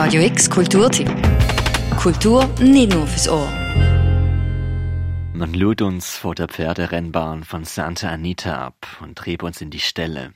[0.00, 1.10] Radio X Kulturtipp.
[1.96, 3.48] Kultur nicht nur fürs Ohr.
[5.32, 9.80] Man lud uns vor der Pferderennbahn von Santa Anita ab und trieb uns in die
[9.80, 10.34] Ställe.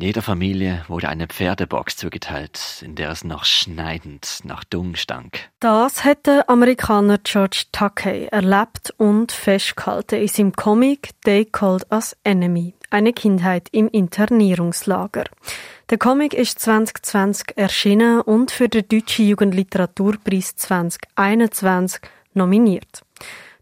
[0.00, 5.48] Jeder Familie wurde eine Pferdebox zugeteilt, in der es noch schneidend nach Dung stank.
[5.60, 12.16] Das hat der Amerikaner George Takei erlebt und festgehalten in seinem Comic They Called Us
[12.24, 15.24] Enemy, eine Kindheit im Internierungslager.
[15.90, 22.00] Der Comic ist 2020 erschienen und für den Deutschen Jugendliteraturpreis 2021
[22.34, 23.02] nominiert.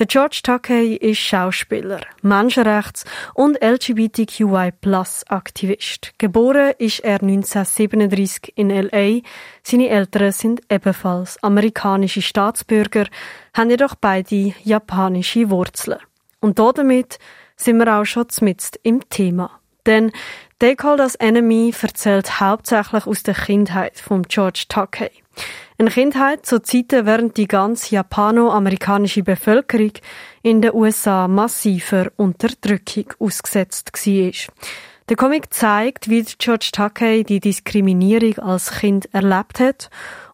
[0.00, 6.14] Der George Takei ist Schauspieler, Menschenrechts- und LGBTQI-Plus-Aktivist.
[6.16, 9.20] Geboren ist er 1937 in L.A.
[9.62, 13.08] Seine Eltern sind ebenfalls amerikanische Staatsbürger,
[13.52, 15.98] haben jedoch beide japanische Wurzeln.
[16.40, 17.18] Und damit
[17.60, 19.60] sind wir auch schon mitten im Thema.
[19.86, 20.12] Denn
[20.58, 25.10] They Called Us Enemy erzählt hauptsächlich aus der Kindheit von George Takei.
[25.78, 29.92] Eine Kindheit zu Zeiten, während die ganze japano-amerikanische Bevölkerung
[30.42, 34.32] in den USA massiver Unterdrückung ausgesetzt war.
[35.08, 39.88] Der Comic zeigt, wie George Takei die Diskriminierung als Kind erlebt hat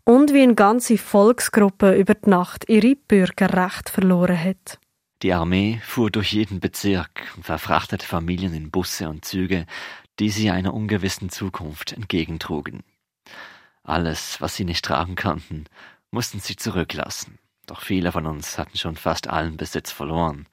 [0.05, 4.79] und wie eine ganze Volksgruppe über die Nacht ihre Bürgerrechte verloren hat.
[5.23, 9.65] Die Armee fuhr durch jeden Bezirk und verfrachtete Familien in Busse und Züge,
[10.19, 12.83] die sie einer ungewissen Zukunft entgegentrugen.
[13.83, 15.65] Alles, was sie nicht tragen konnten,
[16.11, 17.39] mussten sie zurücklassen.
[17.67, 20.47] Doch viele von uns hatten schon fast allen Besitz verloren.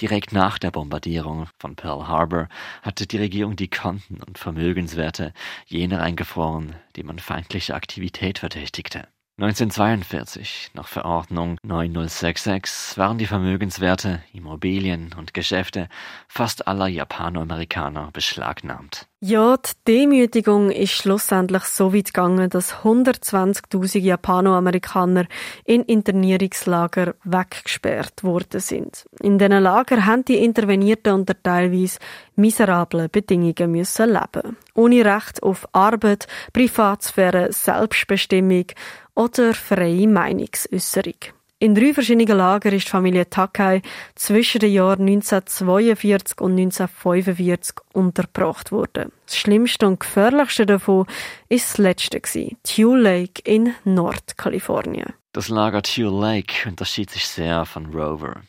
[0.00, 2.48] Direkt nach der Bombardierung von Pearl Harbor
[2.82, 5.32] hatte die Regierung die Konten und Vermögenswerte
[5.66, 9.06] jener eingefroren, die man feindlicher Aktivität verdächtigte.
[9.38, 15.90] 1942, nach Verordnung 9066, waren die Vermögenswerte, Immobilien und Geschäfte
[16.26, 19.08] fast aller Japanoamerikaner beschlagnahmt.
[19.20, 25.24] Ja, die Demütigung ist schlussendlich so weit gegangen, dass 120.000 Japanoamerikaner
[25.64, 29.06] in Internierungslager weggesperrt worden sind.
[29.22, 31.98] In diesen Lager haben die Intervenierten unter teilweise
[32.34, 34.58] miserablen Bedingungen müssen leben.
[34.74, 38.66] Ohne Recht auf Arbeit, Privatsphäre, Selbstbestimmung
[39.14, 41.35] oder freie Meinungsäußerung.
[41.58, 43.80] In drei verschiedenen Lagern ist die Familie Takai
[44.14, 49.10] zwischen den Jahren 1942 und 1945 untergebracht worden.
[49.24, 51.06] Das schlimmste und gefährlichste davon
[51.48, 52.20] ist das letzte
[52.62, 55.14] Tule Lake in Nordkalifornien.
[55.32, 58.42] Das Lager Tule Lake unterschied sich sehr von Rover.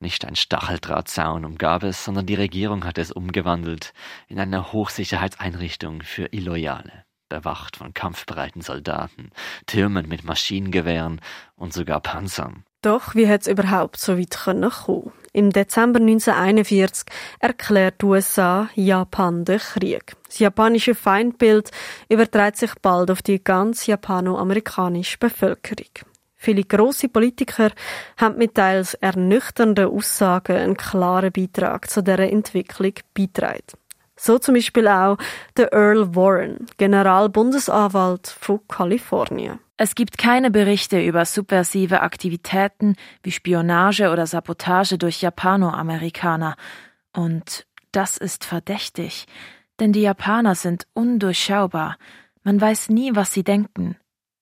[0.00, 3.92] Nicht ein Stacheldrahtzaun umgab es, sondern die Regierung hat es umgewandelt
[4.26, 9.30] in eine Hochsicherheitseinrichtung für Illoyale bewacht von kampfbereiten Soldaten,
[9.66, 11.20] Türmen mit Maschinengewehren
[11.56, 12.64] und sogar Panzern.
[12.82, 14.70] Doch wie hat es überhaupt so weit kommen
[15.32, 17.06] Im Dezember 1941
[17.40, 20.14] erklärt die USA Japan den Krieg.
[20.26, 21.72] Das japanische Feindbild
[22.08, 25.90] überträgt sich bald auf die ganze japano-amerikanische Bevölkerung.
[26.36, 27.72] Viele grosse Politiker
[28.16, 33.64] haben mit teils ernüchternden Aussagen einen klaren Beitrag zu dieser Entwicklung beitragen.
[34.18, 35.16] So zum Beispiel auch
[35.56, 39.60] der Earl Warren, Generalbundesanwalt von Kalifornien.
[39.76, 46.56] Es gibt keine Berichte über subversive Aktivitäten wie Spionage oder Sabotage durch Japanoamerikaner.
[47.12, 49.26] Und das ist verdächtig,
[49.78, 51.96] denn die Japaner sind undurchschaubar.
[52.42, 53.96] Man weiß nie, was sie denken.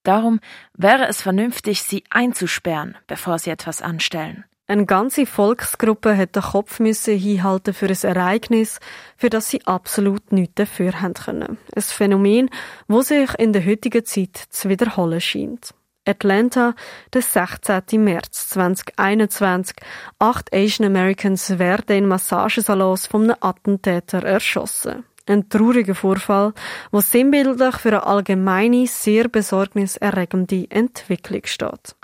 [0.05, 0.41] Darum
[0.73, 4.45] wäre es vernünftig, sie einzusperren, bevor sie etwas anstellen.
[4.69, 8.81] Eine ganze Volksgruppe hat den Kopf müssen hinhalten für ein Ereignis,
[9.17, 11.59] für das sie absolut nichts dafür haben können.
[11.77, 12.51] Ein Phänomen,
[12.89, 15.73] wo sich in der heutigen Zeit zu wiederholen scheint.
[16.05, 16.75] Atlanta,
[17.13, 18.03] der 16.
[18.03, 19.77] März 2021.
[20.19, 25.05] Acht Asian Americans werden in Massagesalons von einem Attentäter erschossen.
[25.29, 26.55] Ein trauriger Vorfall,
[26.93, 31.97] der sinnbildlich für eine allgemeine, sehr besorgniserregende Entwicklung steht.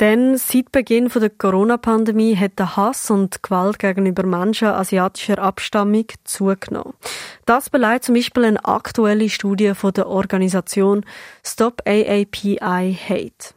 [0.00, 6.94] Denn seit Beginn der Corona-Pandemie hat der Hass und Gewalt gegenüber Menschen asiatischer Abstammung zugenommen.
[7.46, 11.04] Das beleidigt zum Beispiel eine aktuelle Studie von der Organisation
[11.44, 13.54] Stop AAPI Hate.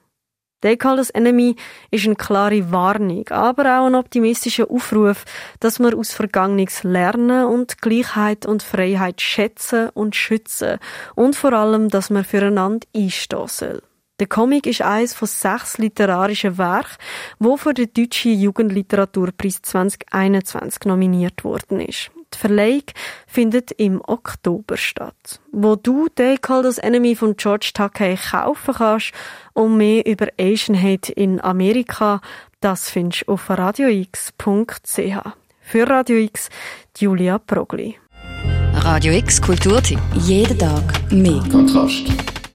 [0.97, 1.55] Us Enemy
[1.91, 5.23] ist eine klare Warnung, aber auch ein optimistischer Aufruf,
[5.59, 10.79] dass wir aus Vergangenes lernen und Gleichheit und Freiheit schätzen und schützen
[11.13, 13.81] und vor allem, dass man füreinander einstehen soll.
[14.19, 16.95] Der Comic ist eines von sechs literarischen Werken,
[17.37, 22.11] wo für den Deutschen Jugendliteraturpreis 2021 nominiert worden ist.
[22.33, 22.83] Die Verleihung
[23.27, 25.41] findet im Oktober statt.
[25.51, 29.11] Wo du They Called Us Enemy von George Takei kaufen kannst
[29.53, 32.21] und mehr über Asian Hate in Amerika,
[32.61, 34.31] das findest du auf radiox.ch.
[35.61, 36.49] Für Radio X,
[36.97, 37.97] Julia Progli.
[38.75, 39.99] Radio X Kulturtipp.
[40.13, 41.43] Jeden Tag mehr.
[41.51, 42.34] Kontrast.